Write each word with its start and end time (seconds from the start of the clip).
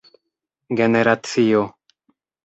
generacio 0.79 1.61